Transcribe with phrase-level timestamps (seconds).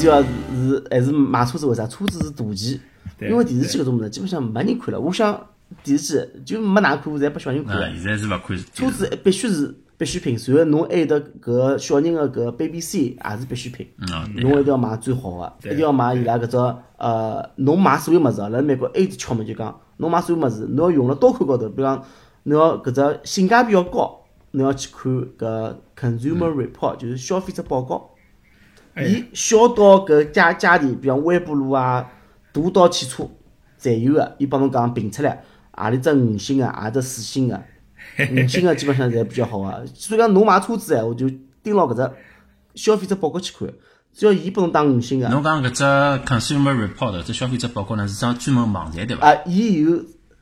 [0.00, 1.86] 主要是还是买车子为啥？
[1.86, 2.80] 车子是大件，
[3.20, 4.98] 因为电视机搿种物事基本上没人看了。
[4.98, 5.38] 我想
[5.84, 7.92] 电视机就没哪看，现在拨小人看啊，了。
[7.94, 13.86] 现在是勿看车子必须是必需品，然后侬还有得搿小人个搿 baby seat 也是必需品。
[14.36, 16.56] 侬一定要买最好个，一定要买伊拉搿只
[16.96, 22.02] 呃，侬买所有物事啊，辣美国还有一只窍门就讲，侬买所有物事，侬要用了刀口高头，比方
[22.44, 24.18] 侬要搿只性价比要高，
[24.52, 28.08] 侬要去看搿 consumer report，就是消费者报告。
[29.06, 32.10] 伊小到搿家家电，比方微波炉啊、
[32.52, 33.28] 大到汽车，
[33.80, 37.62] 侪有个，伊帮侬讲评出来，何里只五星个，何里只四星个，
[38.32, 39.86] 五星个基本上侪比较好个。
[39.94, 41.30] 所以讲侬买车子闲话，就
[41.62, 42.10] 盯牢搿只
[42.74, 43.68] 消费者报告去看，
[44.12, 45.84] 只要伊拨侬打五星个，侬讲搿只
[46.24, 49.28] consumer report 这消费者报告呢是张专门网站对伐？
[49.28, 49.98] 啊，伊有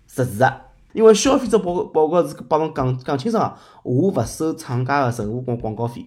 [0.07, 0.53] 实时个，
[0.93, 6.07] 因为消费者报告报告是帮侬讲讲清爽个，我勿收厂家个任何广广告费，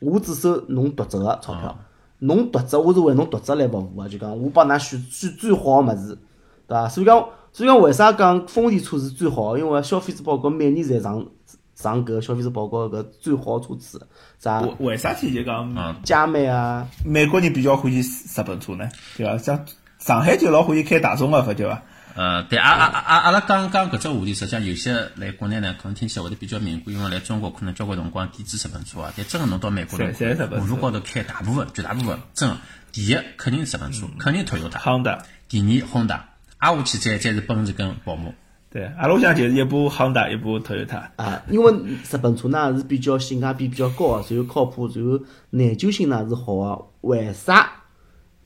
[0.00, 1.78] 我只收侬读者个钞票。
[2.20, 6.18] 侬读者，我是为侬读者来服务个，就讲我帮㑚选选最好个物事，
[6.66, 6.88] 对伐？
[6.88, 9.58] 所以讲，所以讲为啥讲丰田车是最好个？
[9.58, 11.26] 因为消费者报告每年侪上
[11.74, 14.06] 上搿消费者报告搿最好个车子，
[14.38, 18.88] 啥为为啥体就讲嗯，佳美啊，美国人比较欢喜日本车呢？
[19.16, 19.36] 对伐？
[19.38, 19.64] 像
[19.98, 21.82] 上海就老欢喜开大众个，发觉伐？
[22.16, 29.12] 呃，对，阿阿阿阿拉刚刚搿只话题，实际上有些来国内呢，可能听起来会得比较敏感，因为来中国可能交关辰光抵制日本车啊。
[29.14, 32.56] 但真个侬到美国来，侪侪日本马路高头开大部分、绝大部分，真个
[32.90, 36.20] 第一肯定是日本车，肯定 Toyota，康达，第二 Honda，
[36.56, 38.30] 挨下去再再是奔驰跟宝马。
[38.70, 41.08] 对，阿拉屋里向就是一部 Honda，，一部 Toyota。
[41.16, 46.86] 啊，因为日本车呢是比较性价比比较高个，然后靠谱，然后耐久性呢是好个。
[47.02, 47.70] 为啥？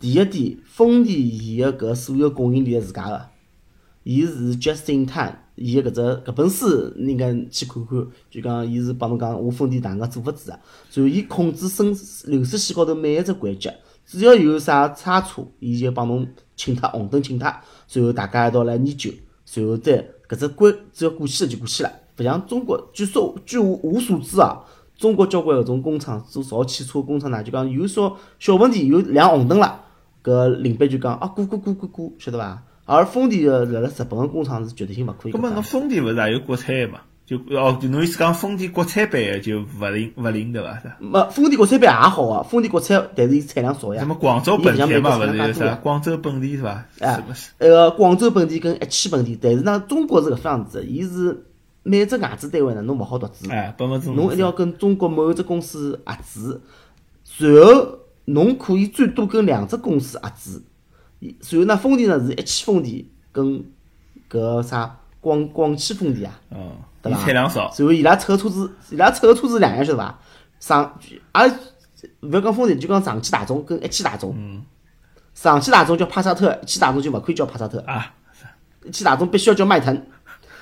[0.00, 3.28] 第一点，丰田伊个搿所有供应链是自家个，
[4.02, 10.58] 伊是 just in time，伊个搿只搿本书应该去看看，就讲伊是帮侬讲我丰田哪能介做法子个，
[10.94, 13.74] 然后伊控制生流水线高头每一只环节，
[14.06, 17.46] 只要有啥差错，伊就帮侬请脱红灯请脱，
[17.92, 19.10] 然后大家一道来研究，
[19.54, 24.64] 然后再搿只关只要过去了就过去了，勿像中国，据说据我我所知啊，
[24.96, 29.84] 中国交关搿种工厂做造汽车工厂呢，就讲有说小问题有亮红灯了，
[30.24, 32.62] 搿领班就讲啊过过过过过，晓得伐？
[32.90, 35.62] 而丰田的辣辣日本个工厂是绝对性勿可以葛末侬。
[35.62, 37.00] 丰田勿是也有国产个嘛？
[37.24, 40.82] 就哦，就侬意思讲丰田国产版个就勿灵勿灵对伐？
[40.98, 44.08] 没丰田国产版也好啊，丰田国产但是伊产量少呀什。
[44.08, 46.84] 么广州本田嘛，美国勿是有啥产广州本地是伐？
[46.98, 47.22] 哎？
[47.60, 51.44] 那个广州本地跟一汽本地，但是呢，中国是搿副样子的，伊是
[51.84, 53.46] 每只外资单位呢，侬勿好独资。
[54.16, 56.60] 侬一定要跟中国某一只公司合资，
[57.38, 60.60] 然后侬可以最多跟两只公司合资。
[61.20, 63.64] 伊然后呢，丰田呢是一汽丰田跟
[64.28, 67.18] 搿啥广广汽丰田啊，嗯，对伐？
[67.18, 70.18] 伊产量少，然后伊拉出个车子，伊拉出个车子两样晓得伐？
[70.58, 70.98] 上
[71.32, 71.54] 阿拉
[72.22, 74.34] 勿要讲丰田，就讲上汽大众跟一汽大众。
[74.36, 74.62] 嗯
[75.32, 77.78] 上汽大众叫帕萨特，一汽大众就勿可以叫帕萨特。
[77.86, 78.12] 啊，
[78.84, 80.06] 一汽大众必须要叫迈腾，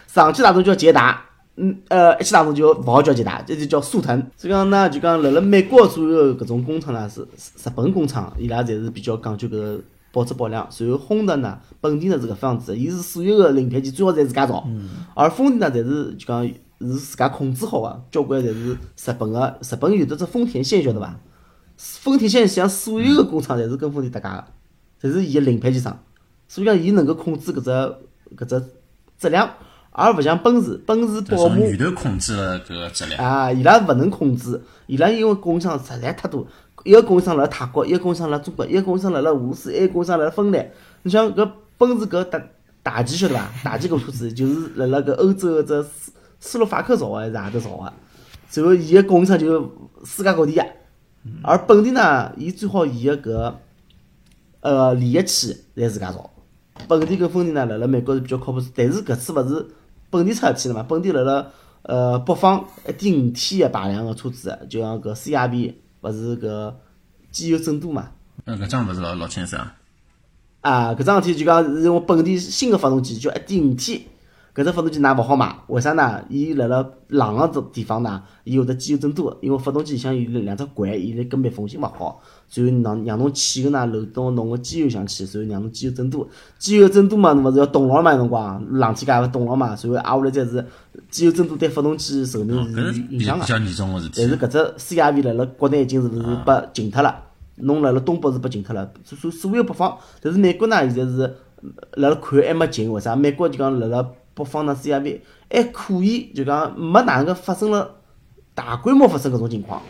[0.07, 1.25] 上汽大众叫捷达，
[1.57, 4.17] 嗯呃，一汽大众就勿好叫捷达，这就叫速腾。
[4.37, 9.81] 所以讲呢，就讲辣辣美国所有搿种工厂呢，是是日本工厂，伊拉侪是比较讲究搿
[10.19, 10.69] 保质保量。
[10.81, 14.67] 然后丰田呢，本地呢是搿副样子的，伊是所有个零配件最好侪自家造，
[15.15, 21.15] 而丰田呢，侪是就讲是自家控制好个，交关侪是日本个，日本有得只丰田线晓得伐？
[21.77, 25.97] 丰田线实际上所有个工厂侪是跟丰田搭界个，侪是伊个零配件厂。
[26.49, 27.71] 所以讲，伊能够控制搿只
[28.37, 28.65] 搿只
[29.19, 29.49] 质量，
[29.91, 33.23] 而勿像奔驰，奔驰、宝马从源头控制了搿个质量。
[33.23, 36.47] 啊，伊拉勿能控制，伊拉因为供应商实在太多，
[36.84, 40.71] 一个供应商辣泰国，一个供应商辣中国，一个供应商辣辣俄罗斯，一个供应商辣辣芬兰。
[41.03, 42.43] 你像搿奔驰搿大
[42.83, 43.50] 大 G 晓得伐？
[43.65, 47.93] 大 G 搿车子就是辣辣搿欧洲搿只斯斯洛伐克造个还是何搭造个？
[48.49, 49.61] 随后伊个供应商就
[50.05, 50.65] 世界各地个，
[51.43, 53.55] 而本田呢，伊最好伊个搿
[54.60, 56.31] 呃离合器侪自家造。
[56.87, 59.66] 本田跟丰田呢，辣辣美国是比较靠谱，但是搿次勿是
[60.10, 60.83] 本田出事体了嘛？
[60.89, 61.47] 本田辣辣
[61.83, 66.74] 呃北方一点五 T 个排量个车子，就像搿 CRV 勿是搿
[67.30, 68.10] 机油增多嘛？
[68.45, 69.68] 嗯，搿桩勿是老老清爽。
[70.60, 74.06] 啊，搿桩事体就讲是用本地新个发动机，叫一点五 T，
[74.59, 76.21] 搿只发动机㑚勿好买，为啥呢？
[76.28, 86.27] 伊辣辣冷个地地方呢，伊有得机油增多，因为发动机里向有两只管，伊个跟密封性勿好，所以让让侬气个呢漏到侬个机油上去，所以让侬机油增多，
[86.59, 88.10] 机油增多嘛，侬勿是要冻牢嘛？
[88.15, 90.66] 有辰光冷天介勿冻牢嘛，所以挨下来再是
[91.09, 93.47] 机油增多对发动机寿命是影响个。
[93.47, 94.15] 严重个事体。
[94.16, 97.15] 但是搿只 CRV 辣辣国内已经是勿是被禁脱了？
[97.54, 101.37] 侬辣辣东北是被禁脱了，所所所有北方，但是美国呢现在是
[101.93, 103.15] 辣辣看还没禁，为啥？
[103.15, 104.04] 美国就讲辣辣
[104.39, 105.21] 北方呢 CRV
[105.51, 107.97] 还可以，就讲没哪能个发生了
[108.55, 109.83] 大规模发生搿种情况。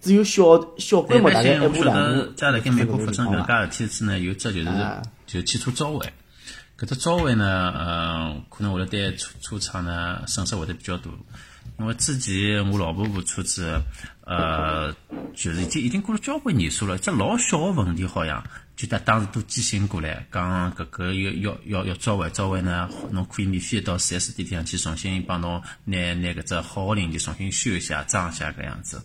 [0.00, 0.42] 只有小
[0.78, 2.14] 小规模，大概一部两部。
[2.14, 6.12] 得家辣盖美国发生搿能地方介事体之呢，有只就是啊就汽车召回。
[6.78, 11.10] 搿只召回呢，呃，可能会得对车车厂呢损失会得比较大，
[11.78, 13.80] 因为之前我老婆婆车子，
[14.24, 14.92] 呃，
[15.34, 18.42] 就是已经已经过了交关年数了，只老小个问题好像。
[18.76, 29.02] 就他当时都寄信过来，讲搿个要要要要召回，召回呢，侬可以免费到四 S 店里向去重新帮侬拿拿搿只好个零件重新修一下、装一下搿样子。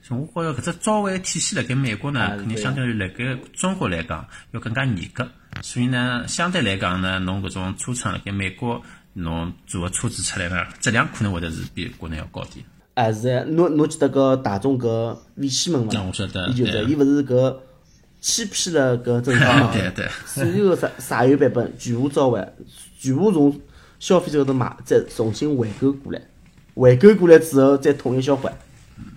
[0.00, 5.30] 所以我觉着搿只召回体系辣盖美国呢，肯定相对于辣盖中国来讲要更加严格。
[5.60, 8.82] 所以呢，相对来讲呢，侬搿种车厂辣盖美国
[9.14, 12.64] 侬做个车子出来呢，质量可能会得是比国内要高点。
[12.94, 15.92] 啊，是的，侬侬记得搿大众搿尾气门伐？
[15.94, 17.56] 那我晓得伊就是，伊勿是搿
[18.20, 19.72] 欺骗了搿政府嘛？
[19.72, 22.46] 对对所有个啥啥油版本全部召回，
[22.98, 23.60] 全部从
[23.98, 26.20] 消费者搿头买，再重新回购过来，
[26.74, 28.50] 回购过来之后再统一销毁，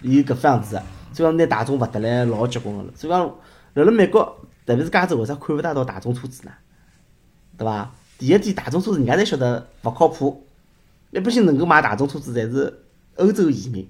[0.01, 0.83] 伊搿副样子的。
[1.13, 2.89] 所以讲拿大众罚得来老结棍个了。
[2.95, 3.35] 所以讲，
[3.73, 4.23] 辣辣美国，
[4.65, 6.51] 特别是加州，为啥看勿大到大众车子呢？
[7.57, 7.93] 对伐？
[8.17, 10.45] 第一点，大众车子人家侪晓得勿靠谱，
[11.11, 12.73] 一般性能够买大众车子侪是
[13.15, 13.87] 欧洲移民，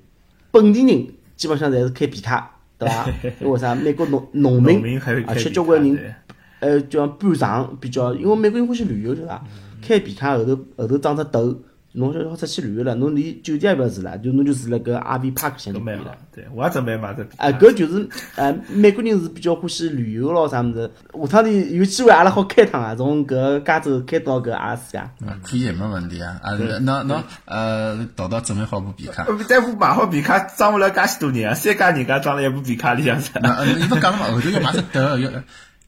[0.52, 3.08] 本地人基本上侪是开皮卡，对伐？
[3.40, 3.76] 因为为啥？
[3.76, 6.16] 美国农民而且交关人
[6.60, 9.44] 呃，就像半长比较，因为美国人欢喜旅游，对伐？
[9.82, 11.62] 开皮卡后头后头长只斗，
[11.96, 16.16] 侬就好出去旅游了，侬连酒店也勿要住了，就侬就住辣搿 RV park 里向就可以了。
[16.34, 17.48] 对，我也准备买只皮卡。
[17.48, 20.92] 啊，搿就是呃，美国人是比较欢喜旅游咯，啥物事？
[21.14, 25.02] 下趟里有机会阿拉好开趟啊，从搿加州开到搿阿拉斯加。
[25.26, 26.40] 啊，可以没问题啊。
[26.44, 29.24] 啊，侬侬呃，淘淘准备好部皮卡。
[29.28, 31.54] 呃再不买好皮卡，装勿了介许多人啊！
[31.54, 33.32] 三家人家装了一部皮卡里向去。
[33.42, 34.26] 那呃， 你不讲了嘛？
[34.34, 35.30] 后头要买只头，要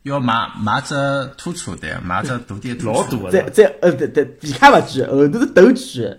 [0.04, 0.96] 要买买只
[1.38, 2.92] 突出对，买只大点的突出。
[2.92, 6.18] 老大个，再再呃对对，皮卡勿贵，后头是斗贵。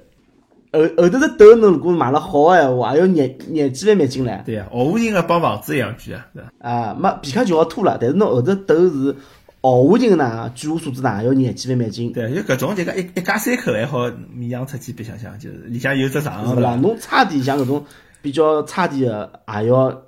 [0.70, 4.44] 后后头是斗，侬如果买了好个闲话，也要廿廿几万美金唻。
[4.44, 6.26] 对呀，豪华型个帮房子一样贵啊？
[6.60, 9.16] 啊，没皮卡就要拖了，但是侬后头斗是
[9.62, 12.12] 豪华型个呢，据我所知呢，要廿几万美金。
[12.12, 16.74] 对，就搿种就讲一一家三口还好勉强出去白相相，就是里向有只床是勿啦？
[16.74, 17.86] 侬差点像搿种
[18.20, 20.02] 比较差点个，也要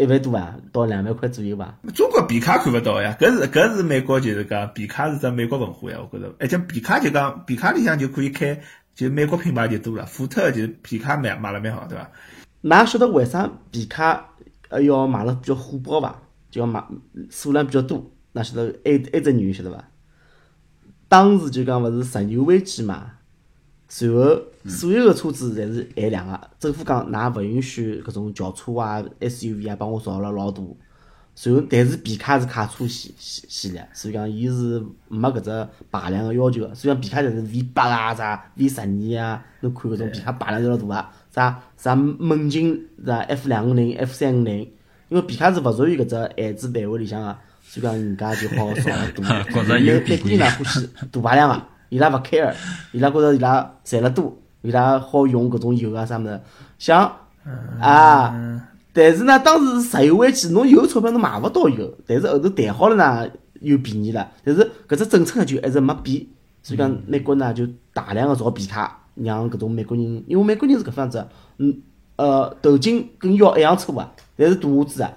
[0.00, 1.78] 一万多啊，到两万块左右吧。
[1.94, 6.34] 中国皮卡看勿到呀，搿是搿是美国就是讲皮卡是只美国文化呀，我觉着。
[6.38, 8.60] 而且皮卡就讲皮卡里向就可以开，
[8.94, 12.10] 就美国品牌就多了，福特就是皮卡买买了蛮好，对伐？
[12.62, 14.28] 㑚晓得为啥皮卡
[14.68, 16.20] 呃要卖了比较火爆伐？
[16.50, 16.84] 就要卖
[17.30, 18.10] 数量比较多。
[18.34, 19.84] 㑚晓得埃埃只原因晓得伐？
[21.08, 23.12] 当时就讲勿是石油危机嘛，
[23.92, 30.62] 随后所有个车子侪是限量个，政府讲㑚勿允许搿种轿车啊、SUV 啊帮我造了老大。
[31.34, 36.74] 随后，但是皮卡是卡车系系系列，所以讲伊是没搿只排量个要求个。
[36.74, 44.58] 所以讲皮卡侪是 V 八啊、啥 V 十二啊，侬看搿种皮卡排量就老大个，啥啥猛禽是吧？F 两五零、F 三五零，
[45.08, 49.42] 因为皮卡是勿属于搿只限制范围里向个，所以讲人家就好造了大。
[49.50, 52.54] 觉着有美美国人呢欢喜大排量个，伊拉勿 care，
[52.92, 56.40] 伊拉觉着伊拉赚了多，伊拉好用搿种油啊啥物事，
[56.78, 57.16] 像
[57.78, 58.66] 啊。
[58.92, 64.28] 但是呢，当时石油危机，侬有钞票侬买勿到油，但是后头谈好了呢，又便宜了。
[64.44, 66.26] 但是搿只政策呢就一直没变，
[66.60, 71.24] 所以讲美国呢就大量个造皮卡，让搿种美国人，因为美国人是搿副样子，
[71.58, 71.80] 嗯
[72.16, 75.12] 呃头颈跟腰一样粗啊，但是大胡子啊，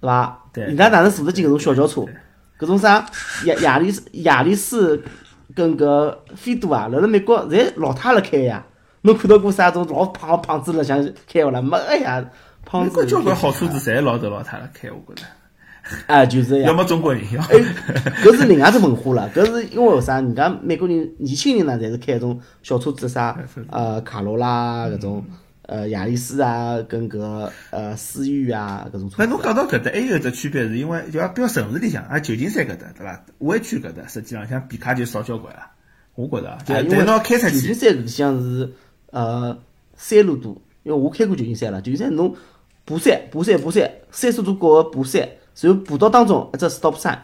[0.00, 0.42] 对伐？
[0.52, 2.02] 对人家哪能坐得进搿种小轿车？
[2.58, 3.06] 搿种啥
[3.46, 5.02] 亚亚力亚力士
[5.56, 8.64] 跟搿飞度啊，辣辣美国侪老太辣开呀。
[9.02, 11.60] 侬看到过啥种老胖个胖子辣想开勿啦？
[11.62, 12.24] 没个呀，
[12.64, 15.26] 胖子美国交关好车子侪老头老太辣开，我觉着。
[16.08, 16.66] 啊，就是这样。
[16.66, 17.40] 要么中国人要。
[17.42, 17.54] 哎，
[18.24, 19.30] 搿是另外只文化了。
[19.32, 20.14] 搿是因为为啥？
[20.16, 23.38] 人家美国人年轻人呢，侪是开搿种小车子， 啥
[23.70, 25.24] 呃卡罗拉搿种
[25.66, 29.16] 呃雅力士啊，跟搿呃思域啊搿种车子。
[29.18, 33.24] 那侬讲到搿搭还有一只区别，是因为就讲比较城市里向，啊旧金山搿搭对伐？
[33.38, 35.70] 湾区搿搭实际上像皮卡就少交关啊，
[36.14, 38.72] 我觉着啊，就啊，因为但侬要开出去，旧金山搿里向是
[39.10, 39.58] 呃
[39.96, 41.80] 山路多，因为我开过旧金山了。
[41.82, 42.34] 旧金山侬
[42.84, 45.28] 爬山、爬山、爬山，三十多高个爬山，
[45.60, 47.18] 然后爬到当中一只 stop sign。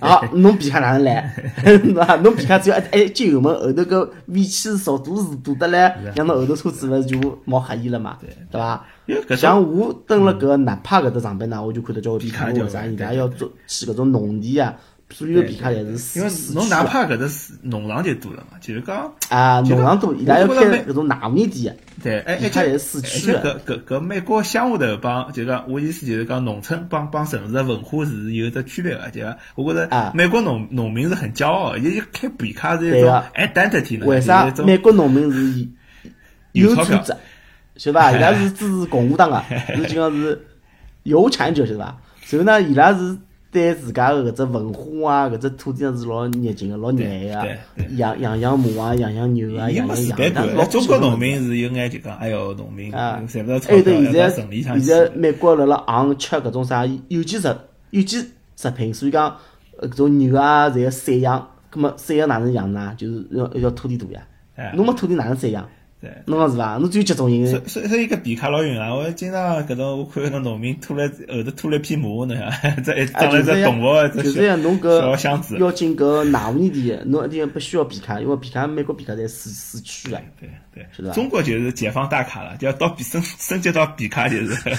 [0.00, 1.34] 好， 侬皮卡哪能来？
[1.62, 2.16] 对伐？
[2.16, 8.16] 侬皮卡只要一一进油门，后头个尾气速度是大得来，让侬后头车子勿是就冒黑烟了嘛？
[8.50, 8.84] 对伐？
[9.06, 14.74] 因为搿像种我蹲辣搿纳帕搿搭上班呢，我就看到交关皮卡，为啥人家要做去搿种农田啊？
[15.10, 22.02] 所有皮卡侪是因为侬哪怕搿搭是农场就多了嘛，就是讲啊，农场多，伊拉要开搿种纳米店的。
[22.02, 30.06] 对，哎，皮而且卡侪是四而且驱的搿搿搿美国乡下头帮就讲我意思就是讲农村帮帮城市的文化是有只区别个，就讲我觉啊。
[30.06, 34.50] 着美国农农民是很骄傲，伊就开皮卡是一种 identity 呢，为啥？
[34.64, 35.68] 美国农民是
[36.52, 37.16] 有钞票有组织，
[37.76, 38.12] 晓得伐？
[38.16, 39.42] 伊拉是支持共和党个，
[39.76, 40.40] 是就讲是
[41.02, 41.96] 有产者，晓得伐？
[42.22, 43.16] 所以呢，伊拉是
[43.52, 47.56] 对自家个搿只文化啊，搿只土地上是老热情个，老热爱个
[47.96, 51.44] 养养养马啊，养养牛啊，养养羊，没时代感，但老中国农民。
[51.44, 57.56] 是有眼就讲，哎哟，农民啊，赚不到钞票，现在美国辣辣行吃搿种啥有机食
[57.90, 58.18] 有机
[58.56, 59.36] 食品，所以讲
[59.78, 62.94] 呃搿种牛啊侪要散养，葛末散养哪能养呢？
[62.96, 64.22] 就是要要土地大呀
[64.54, 65.68] 哎，侬没土地哪能散养？
[66.00, 66.10] 对。
[66.26, 66.76] 侬讲是伐？
[66.78, 68.94] 侬只有集中营所所以所以搿皮卡老远啊！
[68.94, 72.50] 我经常搿种我看搿种农民拖了后头拖了一匹马， 侬想，
[72.82, 75.56] 这还啊，装了只就是呀动物，这就是呀，侬小箱子。
[75.56, 80.20] 搿要进搿哪五年地，侬一定不需要皮卡，因为皮卡美国皮卡在市市区啊。
[80.40, 84.76] 对对是吧中国就是解放大卡了，就要到比升升级到皮卡就是。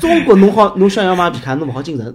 [0.00, 2.14] 中国侬好，侬想要买皮卡，侬勿好进城。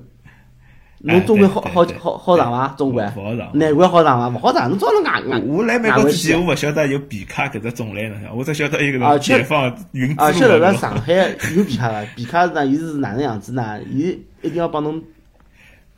[1.00, 2.68] 侬中国好好好好上伐？
[2.78, 4.30] 中国勿好上难怪好上伐？
[4.30, 5.40] 勿好上，侬早能外外。
[5.46, 11.14] 我来美国之前，我勿晓得有皮卡搿只种类呢，我只晓得有搿种而且解放云而且辣辣上海
[11.56, 13.80] 有皮卡个，皮卡呢，伊是哪能样子呢？
[13.84, 15.02] 伊一定要帮侬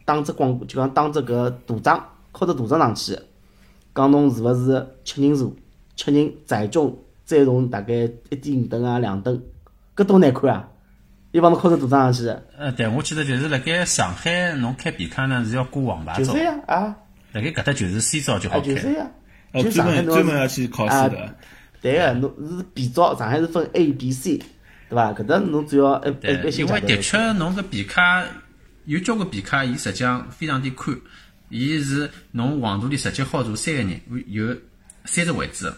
[0.04, 3.18] 打只广，就讲打只搿大章，敲只大章上去，
[3.96, 5.52] 讲侬是勿是七人座，
[5.96, 7.94] 七人载重载重大概
[8.30, 9.42] 一点五吨啊两吨，
[9.96, 10.68] 搿多难看啊！
[11.32, 16.96] 伊帮侬敲只大章上去，呃，对，我记得就是辣盖上海，侬开皮卡呢是要过黄牌照就是，呀啊，
[17.34, 18.68] 辣盖搿搭就是 C 照就啊好开。
[18.68, 19.08] 就是呀，
[19.54, 21.36] 哦，专门专门要去考试的。
[21.82, 24.38] 对个，侬是 B 照，上海是分 A、B、C，
[24.90, 25.14] 对伐？
[25.14, 28.24] 搿搭侬只要一对一一，些因为的确侬搿皮卡
[28.86, 30.98] 有交关皮卡，伊实际上非常的宽，
[31.50, 34.48] 伊是侬黄图里实际好坐三个人，有
[35.06, 35.72] 三只位置。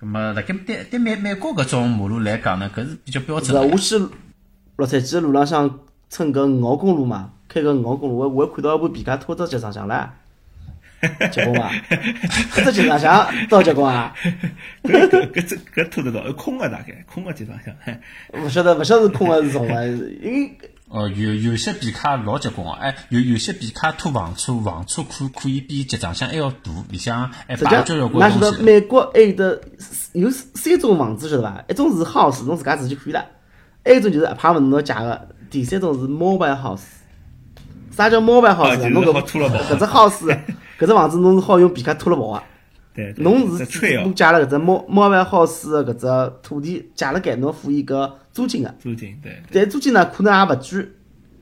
[0.00, 3.78] 咁么辣盖对对美美国搿种马路来讲呢，搿是比较标是啊，准的我。
[3.78, 3.98] 去
[4.76, 10.08] 洛杉矶的路浪向乘搿五号公路嘛，开搿五号公路，我我看到一部皮卡拖只脚上向唻，
[11.30, 11.70] 结棍伐？
[12.54, 14.14] 拖只集装箱到结棍啊？
[14.82, 17.74] 搿搿搿这搿拖得到，空个大概空个基本上。
[18.44, 19.86] 勿晓得勿晓得是空还是重个？
[19.86, 28.44] 因为哦，有有些皮卡老结棍哦，哎，有有些皮卡拖房车，房车可可以比集装箱还要大，里向还实际上摆了交交，㑚关东西。
[28.44, 29.60] 晓得美国还有得
[30.12, 31.64] 有三种房子晓得伐？
[31.68, 33.20] 一种是 house，侬自家住就可以了；
[33.84, 36.80] 还有一种就是 apartment，侬要借个；第三种是 mobile house。
[37.90, 38.88] 啥叫 mobile 啊 house？
[38.90, 40.38] 侬搿好拖了跑搿只 house，
[40.78, 42.42] 搿只房子侬是好用皮卡拖了跑个。
[42.94, 48.74] 对，对侬是侬借了搿只猫猫万 house 的搿只土地借了盖，侬付伊个租金个。
[48.80, 49.42] 租金对。
[49.52, 50.88] 但租金呢可能也勿贵，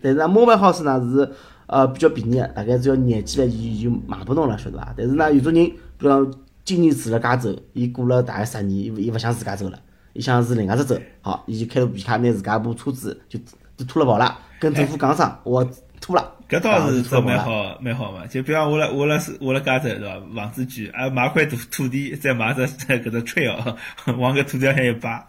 [0.03, 1.31] 但是呢猫万 house 呢是
[1.67, 4.93] 呃比较便宜个，大概只要廿几万伊就卖拨侬了，晓得伐？
[4.97, 6.35] 但是呢有种人，比如讲
[6.65, 9.79] 今年住了加州，伊过了大概十年，伊勿想自家走了，
[10.13, 13.39] 伊想是另外只走，好，伊就开着皮卡，拿自家部车子就
[13.77, 15.69] 就拖了跑了，跟政府讲声我
[16.01, 16.33] 拖了。
[16.49, 17.37] 搿倒是拖了跑了。
[17.37, 18.27] 真蛮好，蛮好嘛。
[18.27, 20.21] 就比方我辣我辣我辣加州对伐？
[20.37, 23.77] 房子贵，啊买块土土地，再买只搿只 trail，
[24.19, 25.27] 往搿土地上向一摆。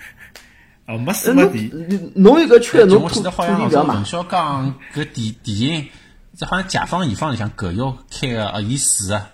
[0.86, 4.04] 哦，没水呃侬没地，侬有个缺，就我侬土土记得好像地勿要买老早文。
[4.04, 5.88] 小刚搿电电影，
[6.36, 9.26] 这好像甲方乙方里向各要开个呃，伊住个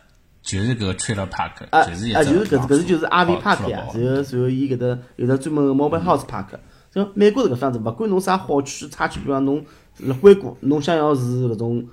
[0.42, 6.46] 就是搿个 trailer park，啊就是一啊，就是搿房搿是就是 RV park 呀，好然后然后伊搿搭有只专门个 mobile house park。
[6.90, 9.64] 就美国是搿方子，勿管侬啥好区差区，比方侬
[10.00, 11.88] 辣硅谷，侬想要是搿种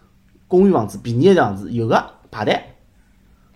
[0.46, 2.62] 公寓房子、便宜个房子，有个排队，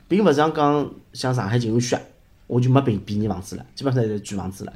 [0.07, 2.01] 并勿像讲像上海静安区啊，
[2.47, 4.71] 我就没便便宜房子了，基本上侪是贵房子了，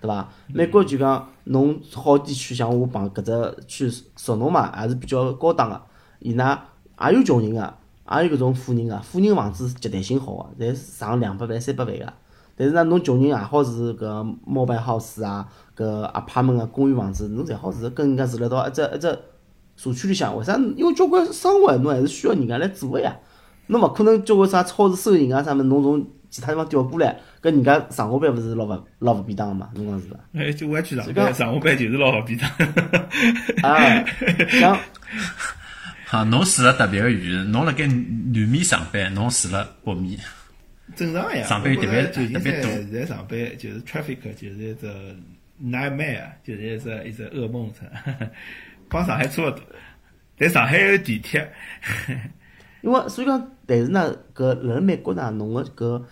[0.00, 0.28] 对伐？
[0.48, 5.80] 美国就讲侬好地区，像我帮搿只区熟侬嘛，还是比较高档个，
[6.18, 6.58] 伊呢
[7.06, 7.74] 也有穷人个，
[8.10, 12.12] 也有搿种富人个，富人房子绝对性好个，侪上两百万、三百万个。
[12.56, 19.18] 但是呢，侬穷人也好是搿 mobile house 啊，搿 apartment 啊，公寓房子，侬侪好住，跟人家住辣一道一只一只
[19.76, 20.36] 社区里向。
[20.36, 20.56] 为啥？
[20.76, 23.16] 因为交关生活侬还是需要人家来做个呀。
[23.68, 29.70] 侬勿可能交关啥超市收银啊啥物事，侬从其他地方调过来，搿人家上下班勿是老勿老勿便当个嘛？
[29.74, 30.16] 侬讲是伐？
[30.34, 32.50] 哎，就我也去上这个班，上下班就是老勿便当。
[33.62, 34.04] 啊，
[34.60, 34.76] 像
[36.10, 40.18] 哈，侬住了特别个远，侬辣盖南面上班，侬住了北面，
[40.96, 44.86] 正常呀，上班特别特别多现在上班就是 traffic 就是一只
[45.62, 47.88] nightmare，就是一只一只噩梦城，
[48.90, 49.60] 帮上海差勿多。
[50.36, 51.48] 但上海有地铁，
[52.82, 56.02] 因为所以讲，但是呢，搿辣美国呢，侬个搿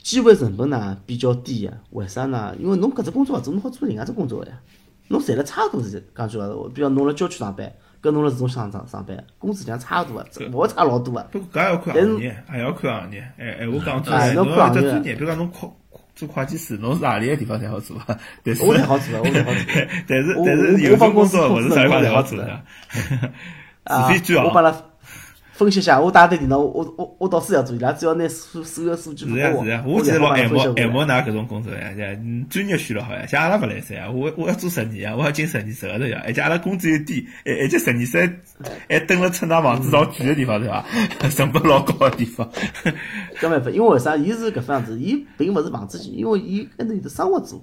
[0.00, 2.54] 机会成本呢比较低呀，为啥呢？
[2.60, 4.60] 因为侬搿只工作勿做，侬好做另外只工作个呀。
[5.08, 11.22] 侬赚了差勿多是讲句闲话，比如侬辣郊区上班，跟侬辣市中心上上班，工资量差勿多个，勿会差老多个。
[11.32, 13.20] 不过搿也要看行业，也要看行业。
[13.38, 15.68] 哎哎，我讲出来，哎侬要做专业，比如讲侬会
[16.14, 18.18] 做会计师，侬是何里个地方侪好做啊？
[18.42, 19.62] 但是我侪好做个，我侪好做。
[20.08, 22.52] 但是我但是我有种工作勿是啥地方侪好做做的，
[23.84, 24.52] 啊 除非最好。
[25.56, 31.06] 分析一下，我打台电脑，我我我倒是要做，伊拉只要拿所所有数据是呀拨是呀，我，我记得老帮伊 M 分析 M 过来。
[31.06, 38.18] 拿搿种工作呀，像嗯专业许了好呀，像阿拉勿来三啊，我我要做十年啊，我要进十年室高头呀，而且阿拉工资又低，而而且十年室
[38.86, 40.84] 还蹲辣趁㑚房子老贵个地方对伐？
[41.34, 42.46] 成本老高个地方。
[43.40, 44.14] 搿没办法，因为为啥？
[44.14, 47.58] 伊是搿副样子，伊并勿是房子钱，因为伊还能有得生活做。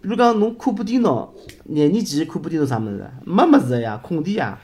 [0.00, 1.34] 比如讲，侬看部电脑，
[1.64, 3.04] 廿年前看部电脑啥物事？
[3.24, 4.56] 没物事个呀，空地呀，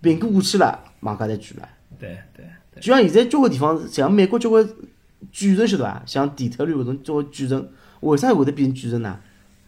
[0.00, 1.68] 苹果过去了，房价侪贵了。
[1.98, 4.68] 对对对，就像现在交关地方，像美国交关
[5.32, 6.02] 巨城晓得伐？
[6.06, 7.68] 像底特律搿种交关巨城，
[8.00, 9.18] 为啥会得变成巨城呢？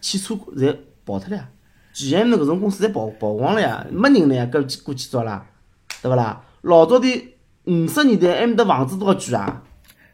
[0.01, 1.49] 汽车侪跑脱了呀
[1.93, 5.45] ，GM 搿种公司侪跑跑光了呀，没人了呀，搿几过去早啦，
[6.01, 6.41] 对勿啦？
[6.61, 7.07] 老早的
[7.65, 9.63] 五十年代还没得房子多少贵啊？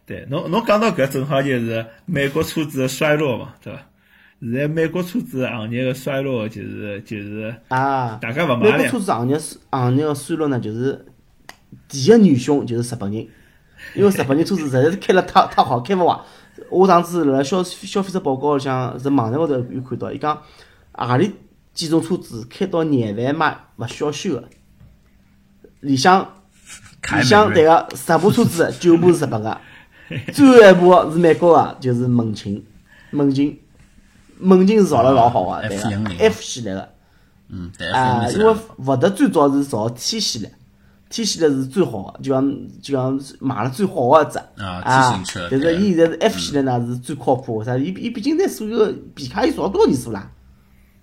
[0.05, 3.79] 对，侬侬讲到搿正好就是美国车子的衰落嘛，对伐？
[4.41, 9.37] 现在美国车子行业的衰落就是就是啊，大家勿美国买了呀，车子行业
[9.71, 11.05] 行业个衰落呢，就是
[11.87, 13.27] 第一个元凶就是日本人，
[13.95, 16.19] 因为日本人车子实在是 开了太太好，开勿坏。
[16.69, 20.41] 我上次辣消消费者报告里向是网站高头有看到，伊讲
[20.93, 21.33] 何里
[21.73, 24.43] 几种车子开到廿万嘛勿需要修个，
[25.81, 26.33] 里向
[27.17, 29.59] 里向对，个十部车子九部是日本个，
[30.33, 32.65] 最后一部是美国个，就是猛禽，
[33.11, 33.59] 猛禽，
[34.39, 36.89] 猛禽是造了老好个，对个 F100 F 系列个。
[37.49, 40.51] 嗯，对，啊，因为福特最早是造 T 系列
[41.09, 44.81] ，T 系列是最好的，就像就像是卖了最好的一只啊。
[45.49, 47.77] 但是伊现在是 F 系列呢是最靠谱，为啥？
[47.77, 50.31] 伊伊毕竟在所有的皮卡伊造了多少年数啦，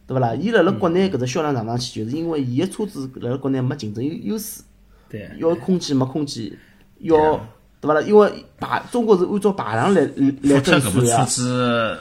[0.06, 0.34] 对勿啦？
[0.34, 4.62] 伊辣辣国内搿只销量上上去，就是因为伊个车子辣辣国内没竞争优优势，
[5.08, 6.52] 对，要空间没空间，
[7.00, 7.16] 要
[7.80, 8.00] 对勿啦？
[8.02, 11.26] 因为排中国是按照排量来来福特搿部车分算个。
[11.26, 11.98] 子，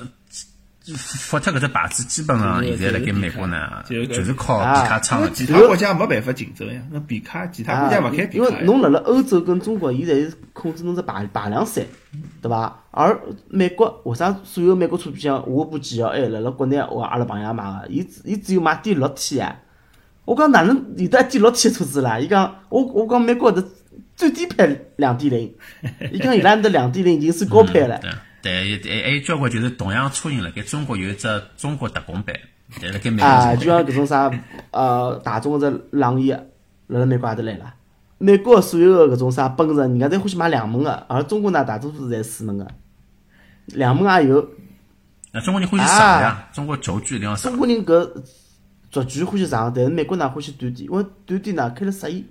[0.96, 5.30] 福特搿只牌子基本上现在辣盖美国呢，就是就是靠啊皮卡因撑的。
[5.32, 8.58] 其他国家没办法竞争呀，那皮卡其他国家勿开皮因卡因。
[8.60, 11.86] 为侬辣辣欧洲跟中国，伊侪是控制侬只排排量赛，
[12.42, 12.84] 对伐？
[12.92, 13.20] 而
[13.50, 19.56] 美国为啥所有美国车像我部 G L A 辣辣国内我阿拉朋友买个，伊只伊只有买第六天呀。
[20.26, 22.20] 我讲哪能有得第六天的车子啦？
[22.20, 23.64] 伊讲我我讲美国的
[24.16, 25.54] 最低配两点零，
[26.12, 27.98] 伊讲伊拉的两点零已经算高配了。
[28.00, 28.10] 对
[28.42, 32.36] 对，还还有交关就是同样车型辣盖中国有一只中国特供版，
[32.82, 34.32] 但辣盖美国啊，就像搿种啥
[34.72, 37.74] 呃大众个只朗逸，辣辣美国也得来了。
[38.18, 42.68] 美国所有个搿种啥奔驰，人家侪欢喜买两门个，而中国呢大多数侪四门个。
[43.68, 44.50] 两门也有，
[45.32, 47.60] 那中国人欢喜长呀，中国轴距一定要长中。
[47.60, 48.24] 国人搿
[48.92, 52.26] 轴距欢喜长，但是美国呢欢喜短点，因为短点呢开了适意，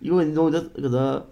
[0.00, 1.30] 因为侬有得搿个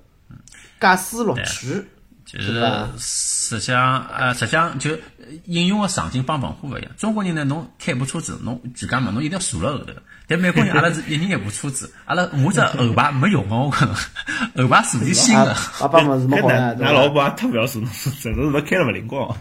[0.81, 1.85] 驾驶乐趣。
[2.27, 4.99] 就是吧实际上，呃，实际上就
[5.45, 6.91] 应用个场景帮文化勿一样。
[6.99, 9.93] 中国人呢，侬开部车子，侬全家门侬一定要坐辣后头。
[10.27, 15.45] 但美国人阿拉是一人一部车子，阿拉我只后排没用个，我可能后排坐的新啊
[15.79, 16.93] 个。，爸爸么是没好呀，㑚 对伐？
[16.93, 19.37] 老婆也特勿要坐侬是真的是勿开了勿灵光。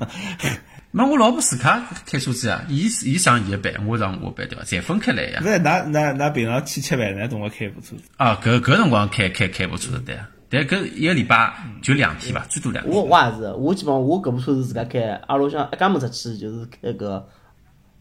[0.91, 4.63] 那我老婆自家开车子啊，伊伊上伊个班，我上我班对伐？
[4.63, 5.47] 侪分开来呀勿。
[5.47, 8.03] 是，㑚㑚㑚平常去吃饭，㑚总归开部车子。
[8.17, 12.93] 啊，搿搿辰光开开开部车子对啊，但搿一个礼拜就两天吧，最多两天。
[12.93, 17.27] 我我也是，我基本上我搿部车是自家开，阿拉屋里向一家门出去就是开个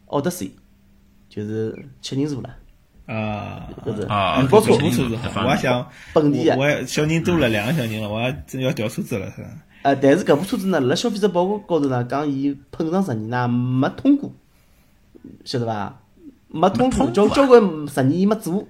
[0.06, 0.46] 奥德赛，
[1.28, 2.50] 就是七人座了，
[3.06, 4.48] 啊，搿是啊搿。
[4.48, 9.48] 部车子好，我也想，本地的我小人多了，两个小人了，我还真要调车子了，是吧？
[9.82, 14.32] 呃，但是搿部车子呢，辣消费者报告高头呢，讲伊碰撞实验呢没通过，
[15.44, 16.00] 晓得伐？
[16.48, 18.66] 没通过，交交关实验伊没做。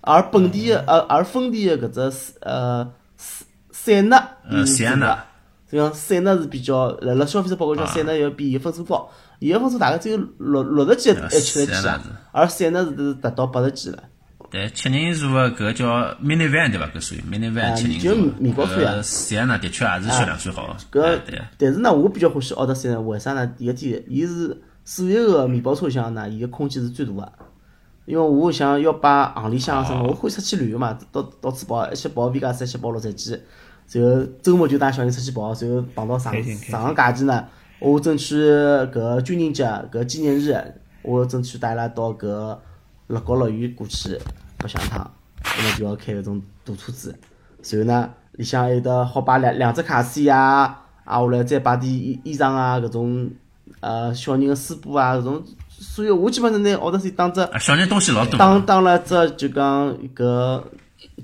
[0.00, 2.92] 而本地的呃，而丰田的搿只呃
[3.84, 4.16] 塞塞纳，
[4.48, 5.24] 呃伊是做的塞纳。
[5.68, 14.04] 就讲塞纳是比较，辣辣消费者报告上，啊塞纳要比伊分数高，伊个分数大概只有六六十几，还七十几啊是，而塞纳是是达到八十几了。
[14.50, 15.86] 对，七人座个搿叫
[16.22, 16.86] minivan 对伐？
[16.94, 18.24] 搿属于 minivan 啊七人就座。
[18.38, 20.76] 面包车呀搿塞纳的确也是销量最好的。
[21.00, 21.18] 搿
[21.58, 23.46] 但是呢，我比较欢喜奥德赛呢，为啥呢？
[23.46, 27.32] 第一点，伊是所有个面包车厢呢，伊个空间是最大个。
[28.04, 33.38] 因为我想要把行李箱什么，我欢喜出去旅游嘛，到到处跑，一去跑维加斯，一去跑洛杉矶，
[33.92, 37.44] 然后周末就带小人出去跑，然后碰到上上个假期呢，
[37.78, 40.56] 我争取搿军人节搿纪念日，
[41.02, 42.26] 我争取带伊拉到搿
[43.08, 44.18] 乐高乐园过去
[44.56, 45.10] 白相一趟，
[45.44, 47.14] 那么就要开搿种大车子，
[47.62, 53.30] 然后呢，里向还有得好摆两两只卡西啊，啊，下来再摆点衣衣裳啊，搿种
[53.80, 58.38] 呃小人个书包啊，搿种，所以我基本上拿奥德赛当只啊，小人东西老多。
[58.38, 60.62] 当当了只就讲搿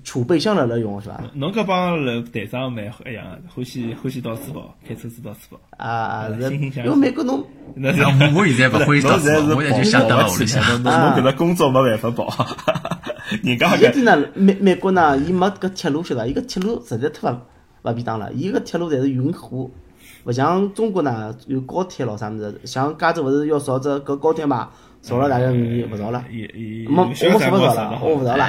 [0.04, 1.20] 储备箱辣辣用是伐？
[1.34, 5.60] 侬搿帮人队长蛮一样个，欢喜欢喜到处跑，开车子到处跑。
[5.76, 6.28] 啊，
[6.74, 10.82] 因为美国侬那是啊我我现在勿会 到处跑，侬现在是我现在就想跑等了屋里向。
[10.82, 12.46] 侬搿个工作没办法跑。
[13.42, 16.26] 人家第一点呢，美美国呢，伊没搿铁路晓得伐？
[16.26, 17.36] 伊搿铁路实在太勿
[17.82, 18.32] 勿便当了。
[18.32, 19.70] 伊搿铁路侪是运货，
[20.24, 22.60] 勿像中国呢有高铁咯啥物事。
[22.64, 24.70] 像加州勿是要造只搿高铁嘛？
[25.00, 26.24] 造了大概五年，勿造了。
[26.28, 28.46] 没，我晓得们勿造了，我勿造了。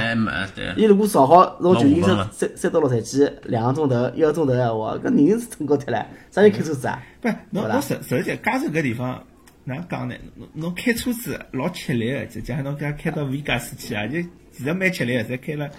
[0.75, 7.01] 伊如果造好，从旧金山三三到洛杉矶两个钟头，一个钟头闲话，搿人是乘高铁唻，啥人开车子啊？
[7.21, 9.23] 不，侬侬实实际加州搿地方，
[9.63, 10.15] 哪能讲呢？
[10.35, 15.69] 侬侬开车子老吃力个，就讲侬讲开到维加斯去啊，就其实蛮吃力个，侪开了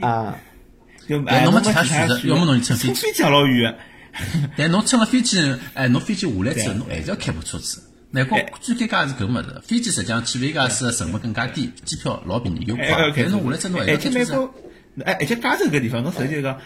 [0.00, 0.36] 啊，
[1.06, 3.78] 就哎，侬没没其他选择选要么侬就乘飞机乘飞机也老远个。
[4.56, 5.38] 但侬乘了飞机，
[5.74, 7.82] 哎，侬飞机下来之后，侬还是要开部车子。
[8.10, 14.54] 美国最尴尬是搿物事，飞机实际上去维加斯的成本更加低，机票老便宜又快但是侬下来之后侬还要美国，
[15.04, 16.58] 哎，而且加州搿地方，侬实际讲，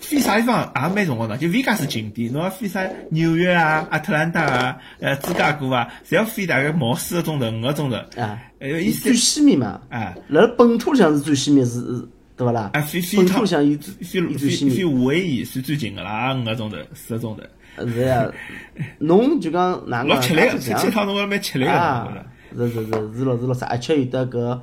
[0.00, 7.96] 飞啥地方也蛮重要的，就维加斯近点，侬要飞啥纽约啊、阿特兰大啊、呃芝加哥啊，侪要飞大概毛四个钟头、五个钟头。
[8.20, 10.14] 啊，呃，意思最西面嘛，啊。
[10.28, 12.70] 辣本土里向是最西面是是，对勿啦？
[12.74, 17.42] 啊，飞飞本趟土里向伊飞伊最西飞飞面，夏威夷算最近个啦，五个钟头、四个钟头，
[17.78, 18.30] 是呀。
[18.98, 20.16] 侬就讲哪能讲？
[20.16, 24.60] 老吃力个，它是这样去去趟侬要蛮吃力个，我觉啊。，是是是是咯是咯啥，而且有得搿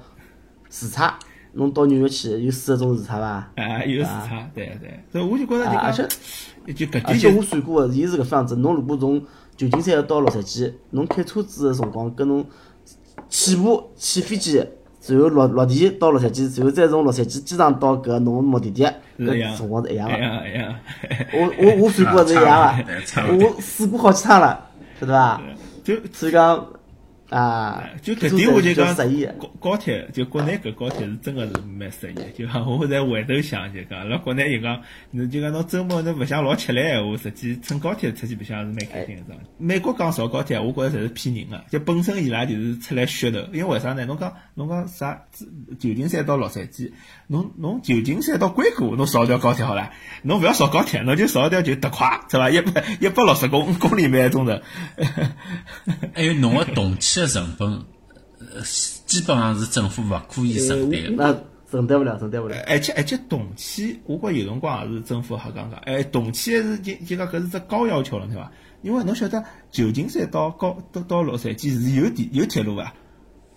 [0.69, 1.17] 时差，
[1.53, 3.51] 侬到纽约去有四个钟时差伐？
[3.55, 6.07] 啊，有时差，对对，所以我就觉着啊，而且
[7.03, 8.55] 而且我算过个，伊是搿副样子。
[8.57, 9.21] 侬如果从
[9.57, 12.45] 旧金山要到洛杉矶，侬开车子个辰光，跟侬
[13.27, 14.65] 起步起飞机，
[15.07, 18.83] 然后落落地到洛杉矶，最后再从洛杉矶机场到搿侬目的地，
[19.19, 20.17] 搿辰光是一样一个。
[20.19, 20.75] 一样。
[21.33, 24.67] 我我我算过是一样差个，差不我试过好几趟了，
[24.99, 25.41] 晓得伐？
[25.83, 26.63] 就所以讲
[27.31, 28.93] 啊，就搿点我就讲。
[29.39, 32.29] 高高铁，就国内搿高铁是真个是蛮适意的。
[32.31, 39.39] 就讲我在回头想，就讲辣国内就讲，侬就讲侬周末侬勿想老吃力闲话，实际乘高铁出去白相是蛮开心个桩。
[39.57, 43.39] 美国讲造高铁，我觉着侪是骗人个，就本身伊拉就是出来噱头。
[43.53, 44.05] 因为为啥呢？
[44.05, 45.23] 侬讲侬讲啥？
[45.79, 46.91] 旧金山到洛杉矶，
[47.31, 49.91] 侬侬旧金山到硅谷，侬造条高铁好了，
[50.21, 52.49] 侬勿要少高铁，侬就造条就特快，对伐？
[52.49, 54.59] 一百一百六十公公里每个钟头。
[56.13, 57.85] 还有侬个动迁的成本，
[58.37, 58.61] 呃，
[59.05, 61.09] 基本上是政府勿可以承担的。
[61.11, 61.33] 那
[61.71, 62.57] 承担不了，承担不了。
[62.67, 65.79] 而且而且动迁，我觉有辰光也是政府瞎讲讲。
[65.85, 68.51] 哎，动迁是就就讲搿是只高要求了，对伐？
[68.81, 69.41] 因为侬晓得
[69.71, 72.93] 旧金山到高到到洛杉矶是有地有铁路伐？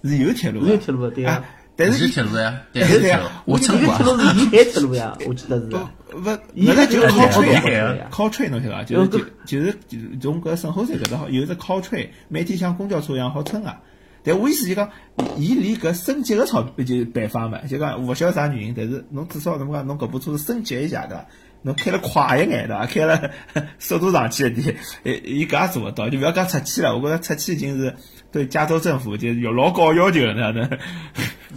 [0.04, 1.44] 是有铁路有铁路的对啊啊。
[1.76, 4.32] 但是是铁路呀，对，对是铁路呀，我乘过铁路啊。
[4.32, 5.66] 是沿海铁路呀，我记得是。
[5.66, 8.84] 不，伊那就是就是靠吹靠吹侬晓得伐？
[8.84, 13.80] 就是就有就是就是从搿沈后山搿搭好有只靠吹，每天像公交车一样好乘啊。
[14.22, 14.88] 但我意思就讲，
[15.36, 21.26] 伊离搿升级个钞就办法嘛，就讲勿晓得啥原因，但是侬至少侬讲侬搿部车升级一下对伐？
[21.62, 22.86] 侬开了快一眼对伐？
[22.86, 23.30] 开了
[23.80, 26.96] 速度上去一点，诶，伊搿也做勿到，就勿要讲出去了。
[26.96, 27.96] 我觉着出去已经是
[28.34, 30.68] 对加州政府就有老高要求了，哪能？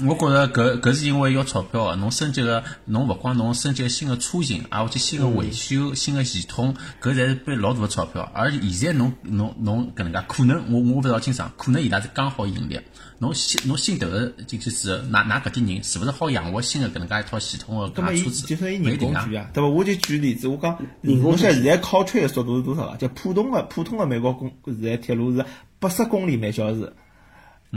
[0.05, 8.31] 我觉着搿搿是因为要钞票个，侬升级个，侬勿光侬升级新个车型，啊，或者新个维修、新个系统，搿侪是背老大个钞票。
[8.31, 12.79] 而现在侬侬侬搿能介，可能我我勿知道清爽，可能伊拉是刚好盈利。
[13.19, 18.45] 侬新侬新投入进去之后，㑚㑚搿点人是勿是好养活新个搿能介一套系统个搿车子？
[18.45, 18.95] 就算伊人。
[18.99, 19.67] 工贵啊，对伐？
[19.67, 22.97] 我就举例子，我讲，人工侬晓得现在靠车个速度是多少啊？
[22.99, 25.43] 就普通个普通个美国公现在铁路是
[25.79, 26.93] 八十公里每小时。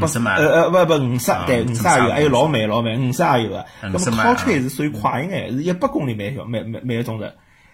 [0.00, 3.66] 五十迈呃呃，不不，五十啊对，五十也有，还有老慢老慢，五十也有个。
[3.82, 7.26] 那么50迈靠吹啊是属于快一眼，是一百公里每小每每每个钟头。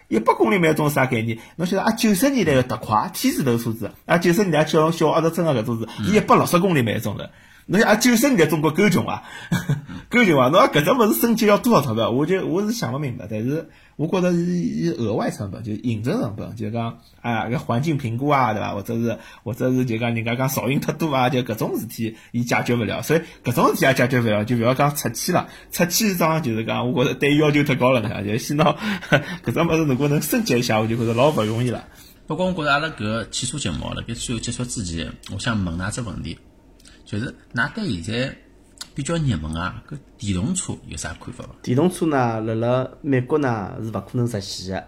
[0.09, 1.39] 一百公里每个钟头啥概念？
[1.57, 1.93] 侬晓得啊？
[1.93, 7.25] 九十年代个特快天字头车子，啊九十年代小小阿头真个搿种子，伊一百六十公里每个钟头。
[7.67, 9.25] 侬想啊，九十年代中国够穷啊，
[10.09, 10.49] 够穷啊！
[10.49, 12.09] 侬讲搿只物事升级要多少钞票？
[12.11, 18.75] 我就我是想勿明白，但是我觉着是是额外成本，就是行政成本，就讲啊搿环境评估啊，对伐？
[18.75, 25.49] 或者是或者是就讲人家讲噪音太多啊，就搿种事体伊解决勿了，所以搿种事体也解决勿了，就勿要讲出气了。
[25.73, 28.77] 出气是桩就是讲，我觉着对伊要求太高了，呢，就先拿
[29.45, 31.89] 搿种物事如果能升级一下，我就觉着老勿容易了。
[32.27, 36.37] 不过我觉着阿拉搿个汽车节目辣盖最后结束之前，我想问㑚只问题，
[37.07, 38.37] 就是㑚对现在
[38.97, 41.51] 比较热门啊搿电动车有啥看法伐？
[41.61, 44.87] 电动车呢，辣辣美国呢是勿可能实现的。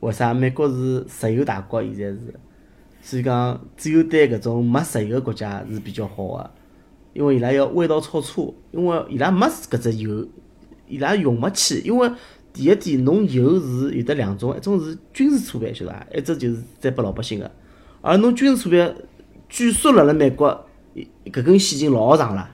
[0.00, 0.32] 为啥？
[0.32, 2.34] 美国是石油大国，现在是，
[3.02, 6.50] 所以讲只有对搿种没石油个国家是比较好的，
[7.12, 10.26] 因为伊拉要弯道超车，因为伊拉没搿只油，
[10.88, 11.82] 伊拉用勿起。
[11.84, 12.10] 因为
[12.54, 16.06] 第一点，侬油是有得两种，一种是军事储备，晓得伐？
[16.14, 17.50] 一只就是再拨老百姓个。
[18.00, 18.94] 而侬军事储备，
[19.50, 20.66] 据说辣辣美国，
[21.26, 22.48] 搿根线已经老长了。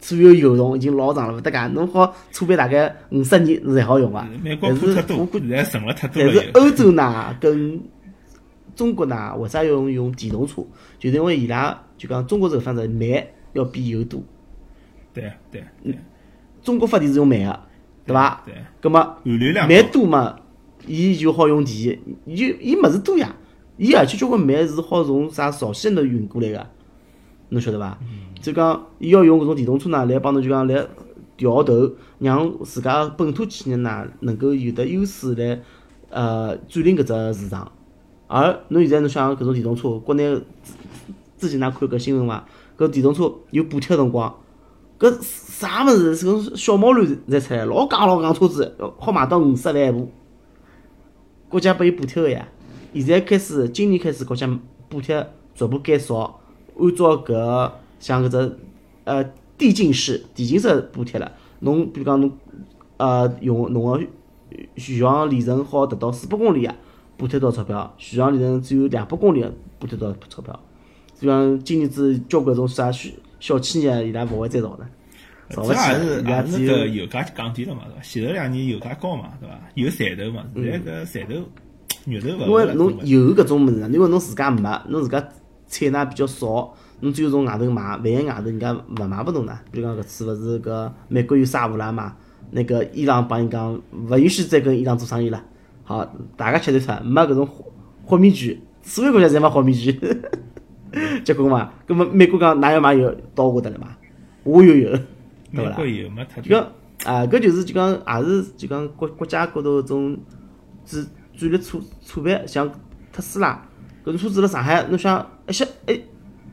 [0.00, 4.28] 所有油桶已经老长了，勿搭界，侬好储备大概五十年是才好用啊。
[4.42, 6.32] 美国但是铺太多我，估现在剩了太多但。
[6.32, 7.80] 是欧洲呢跟
[8.74, 10.62] 中国呢，为啥要用用电动车？
[10.98, 14.22] 就是因为伊拉就讲中国这个方式煤要比油多，
[15.12, 15.94] 对对对，
[16.62, 17.60] 中国发电是用煤个，
[18.06, 18.42] 对伐？
[18.46, 19.16] 对，葛么
[19.68, 20.36] 煤多嘛，
[20.86, 23.36] 伊就好用电，伊就伊物事多呀，
[23.76, 26.66] 伊而且交关煤是好从啥朝鲜头运过来个，
[27.52, 27.96] 侬晓得伐？
[28.40, 30.86] 就讲伊要用搿种电动车呢，来帮侬就讲来
[31.36, 35.60] 调头，让自家本土企业呢能够有得优势来
[36.10, 37.70] 呃占领搿只市场。
[38.26, 40.34] 而侬现在侬想搿种电动车，国内
[40.64, 40.74] 之
[41.36, 42.44] 之前㑚看搿新闻伐？
[42.78, 44.34] 搿电动车有补贴辰光，
[44.98, 50.10] 搿啥物事是搿种小毛驴侪出来，老戆老戆车子，好卖到五十万一部，
[51.50, 52.48] 国家拨伊补贴个呀。
[52.94, 54.48] 现在开始，今年开始国家
[54.88, 56.40] 补贴逐步减少，
[56.78, 58.58] 按照搿像搿只
[59.04, 59.24] 呃
[59.56, 61.30] 递进式、递进式补贴了。
[61.60, 62.30] 侬比如讲侬
[62.96, 64.04] 呃用侬个
[64.76, 66.74] 续航里程好达到四百公里啊，
[67.16, 67.94] 补贴多少钞票？
[67.98, 69.44] 续航里程只有两百公里，
[69.78, 70.58] 补贴多少钞票？
[71.18, 72.90] 就讲今年子交关种啥
[73.38, 74.88] 小企业，伊拉勿会再造了，
[75.50, 78.02] 造勿起来，这也是伊拉也是个油价降低了嘛，是伐？
[78.02, 79.56] 前头两年油价高嘛，对伐？
[79.74, 81.34] 有赚头嘛，现在搿赚头
[82.06, 85.28] 肉头勿因为侬有搿种物事呢，因为侬自家没，侬自家
[85.72, 89.58] 产能比较少，侬只有从外头买，万一外头人家勿买拨侬呢？
[89.70, 92.14] 比如讲搿次勿是搿美国有沙乌啦嘛，
[92.50, 95.42] 那个伊朗帮伊讲勿允许再跟伊朗做生意了，
[95.82, 96.06] 好，
[96.36, 97.64] 大家吃头脱，没搿种豁
[98.04, 99.98] 豁免权，所有国家侪没豁免权，
[101.24, 103.86] 结果嘛，搿么美国讲㑚要买油到我搭来买，
[104.44, 104.98] 我又有油，
[105.54, 105.70] 对勿啦？
[105.70, 105.86] 美国？
[105.86, 106.60] 油嘛，太就讲
[107.04, 110.18] 啊，搿就是就讲也是就讲国国家高头搿种
[110.84, 111.04] 战
[111.36, 112.70] 战略措措办，像
[113.12, 113.60] 特斯拉
[114.04, 116.00] 搿种车子辣上海，侬想一歇哎，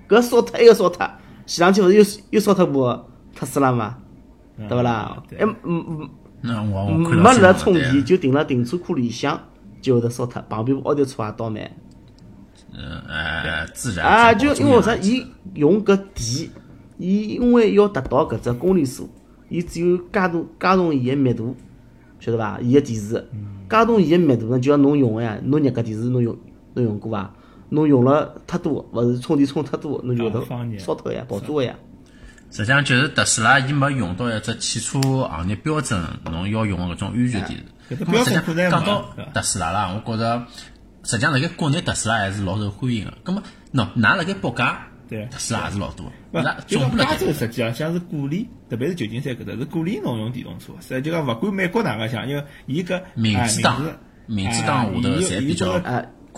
[0.07, 1.09] 搿烧脱，埃个烧脱，
[1.45, 2.83] 前两天勿是又又烧脱部
[3.35, 3.97] 特斯拉嘛，
[4.67, 5.21] 对勿啦？
[5.29, 6.09] 对还嗯嗯
[6.41, 9.39] 那我我没看到新闻辣充电，对就停辣停车库里向，
[9.81, 11.69] 就会得烧脱，旁边部奥迪车也倒霉。
[12.71, 14.95] 嗯哎自然啊，就因为为啥？
[14.95, 15.25] 中伊
[15.55, 16.49] 用搿电，
[16.97, 19.09] 伊因为要达到搿只公里数，
[19.49, 21.55] 伊只有加大加重伊个密度，
[22.19, 22.59] 晓得伐？
[22.61, 23.27] 伊个电池
[23.67, 25.37] 加重伊个密度呢，就要侬用个呀。
[25.43, 26.37] 侬热搿电池侬用
[26.75, 27.33] 侬用过伐？
[27.69, 31.75] 侬用了太多，勿是充电充太多，侬就会啊放热得烧脱个呀，爆炸个呀。
[32.51, 37.95] 实际上就是特斯拉，伊没用到一只汽车行业标准，侬要用个搿种安全电池。
[37.95, 40.47] 搿只那么实际上讲到特斯拉啦，我觉着
[41.03, 43.13] 实际上辣盖国内特斯拉还是老受欢迎个。
[43.23, 46.07] 葛么，喏，㑚辣盖北加，对特斯拉也是老多。
[46.07, 50.73] 勿那，就讲加州实际上像是鼓励，特别是旧金山搿搭是鼓励侬用电动车。
[50.81, 53.93] 实际就讲勿管美国哪个想，因为伊搿哎民主党字
[54.25, 55.73] 民主党下头哎侪比较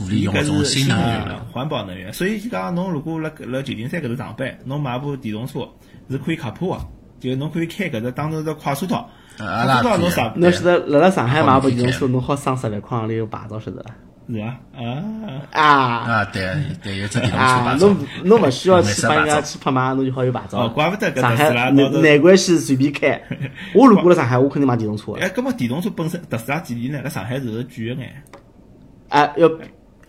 [0.02, 1.40] 鼓励用搿种新能源。
[1.52, 2.12] 环保能源。
[2.12, 5.68] 所以就讲侬如果辣搿辣旧金山搿头上班，侬买部电动车
[6.10, 6.84] 是可以卡破个，
[7.20, 9.10] 就侬可以开搿只当成只快车道。
[9.38, 13.90] 啊快车道拉侬上侬晓得辣辣上海买部电动车，侬好省十万块行钿个牌照，晓得伐？
[14.30, 14.46] 是伐？
[14.78, 15.04] 啊，
[15.52, 17.98] 啊啊，对对，有只电动车啊，牌照侬。
[18.24, 23.22] 侬勿需要去帮人家去拍卖，侬就好有牌照怪不得搿上海难拿着难怪去随便开。
[23.74, 25.22] 我如果辣上海，我肯定买电动车的。
[25.22, 27.02] 哎，搿么电动车本身特斯拉几钿呢？
[27.04, 28.24] 辣上海是贵个眼。
[29.10, 29.50] 哎，要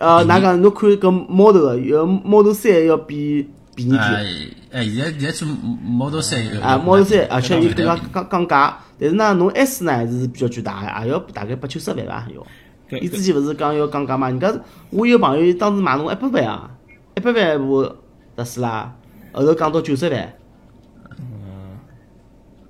[0.03, 0.61] 呃，哪讲？
[0.61, 4.51] 侬看搿 Model 个，要 Model 三要比便宜哎点。
[4.71, 12.45] 哎，现在现在做 Model 三有啊，Model 三，而且伊对更加降降价，但是呢，侬 S 呢还是比较巨大个，也要大概八九十万伐要。
[12.89, 14.27] 搿伊之前勿是讲要降价嘛？
[14.27, 14.53] 人家
[14.89, 16.71] 我有朋友当时买侬一百万啊，
[17.15, 17.95] 一百万一部
[18.35, 18.93] 特斯拉，
[19.31, 20.33] 后头降到九十万。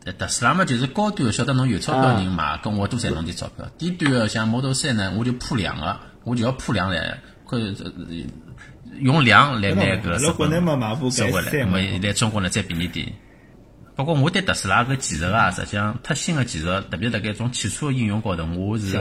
[0.06, 3.66] 呃特斯拉嘛，就是高端的，晓得侬有钞票人买，跟我多赚侬点钞票。
[3.78, 7.74] 低端的像 Model 三呢，我就铺两个，我就要铺量来，可呃
[9.00, 13.08] 用量来拿搿辣国内嘛买部收回来，那么在中国呢再便宜点。
[13.96, 18.98] 不过我对特斯拉搿技术啊，实际上太新的技术，特别辣盖种汽车应用高头，我是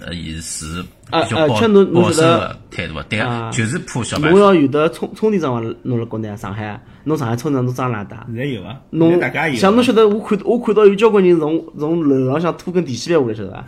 [0.00, 4.38] 呃也是啊比较保保守觉得的态度的，对啊个，就是铺小白鼠。
[4.38, 5.76] 侬要有得充充电桩伐？
[5.82, 8.26] 侬辣国内啊，上海啊，侬上海充电桩都装哪搭？
[8.26, 9.58] 现在有啊，侬现在大家有啊。
[9.58, 13.64] 像侬晓得，我看我看到有交关人从从楼浪向拖根电线板下来，晓得伐？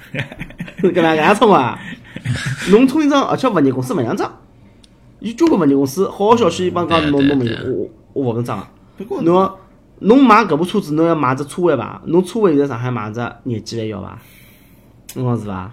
[0.83, 1.79] 搿能搿样冲啊！
[2.71, 4.31] 侬充一张，而且物业公司勿让装，
[5.21, 8.71] 有交关物业公司，好好小区一帮讲对侬侬物业，对对我我勿能装啊。
[9.23, 9.59] 侬要
[10.01, 12.01] 侬买搿部车子，侬要买只车位伐？
[12.07, 14.19] 侬车位现在上海买只廿几万要伐？
[15.15, 15.71] 侬讲是伐？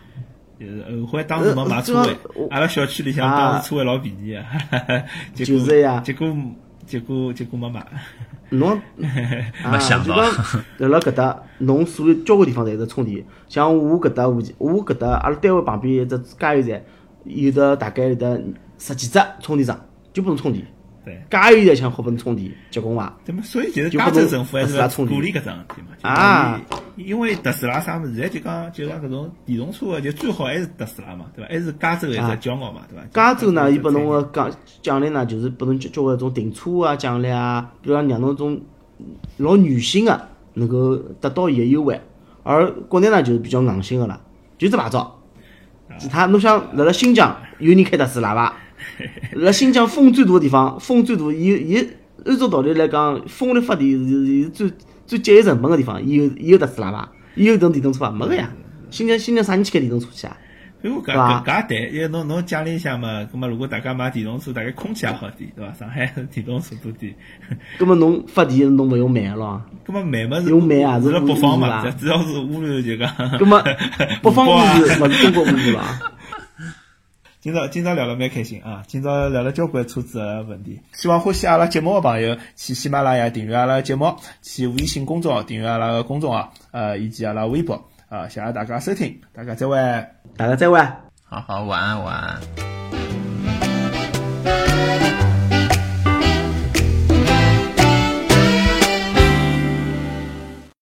[0.60, 2.15] 就是后悔当时没买车位
[2.51, 6.27] 阿拉小区里向啊当时车位老便宜 个，结果就是呀结果
[6.86, 7.84] 结果结果没买。
[8.51, 8.71] 侬
[9.63, 13.25] 啊，没想到就讲辣辣搿搭，侬所有交关地方侪是充电。
[13.47, 16.81] 像我搿搭附近，我搿搭阿拉单位旁边一只加油站，
[17.25, 18.41] 有的大概有得
[18.77, 19.79] 十几只充电桩，
[20.13, 20.65] 就拨侬充电。
[21.03, 23.17] 对，加油站像好拨侬充电，结棍伐？
[23.25, 25.97] 对嘛，所以就是加州政府还是鼓励搿桩事体嘛。
[26.01, 26.61] 啊，
[26.95, 31.49] 因为特斯拉啥物事，现在就讲就讲搿种电动车个，就最好还是特斯拉嘛，对伐？
[31.49, 33.03] 还是加州一只啊骄傲嘛，对伐？
[33.11, 38.61] 加州呢，伊拨侬个个奖奖励呢，就是拨侬交交关种停车啊奖励啊，比如讲让侬种
[39.37, 40.21] 老女性个
[40.53, 41.99] 能够得到伊个优惠，
[42.43, 44.19] 而国内呢就是比较硬性个啦，
[44.59, 45.17] 就只牌照。
[45.97, 48.55] 其他侬想辣辣新疆有人开特斯拉伐？
[49.34, 51.88] 辣新疆风最大个地方，风最大，伊伊
[52.26, 54.72] 按照道理来讲，风力发电是是最
[55.06, 57.12] 最节约成本个地方，伊有伊有特斯拉伐？
[57.36, 58.12] 伊有动电动车伐？
[58.12, 58.52] 没个呀。
[58.89, 60.36] 新疆新疆啥人去开电动车去啊？
[60.82, 65.72] 如果搿搿搿也对，因为侬侬奖励一下嘛，葛末如果大家买电动车，大概空气也好点，对伐？
[65.74, 67.13] 上海电动车多点，
[67.78, 69.62] 葛末侬发电侬勿用煤个咯？
[69.86, 73.10] 葛末煤嘛是用煤啊是辣北方嘛，主要是污染就讲。
[73.39, 73.62] 葛末
[74.24, 76.12] 北方污染勿是中国污染伐？
[77.41, 78.84] 今朝今朝聊了蛮开心啊！
[78.86, 89.75] 今朝聊了交关车子的问题，希望欢喜阿拉节目个朋友去喜马拉雅订阅阿拉节目，去微信公众号订阅阿拉个公众号，呃，以及阿拉微博啊，谢谢大家收听，大家再会。
[90.38, 90.80] 大家再会。
[91.23, 92.81] 好好晚安晚安。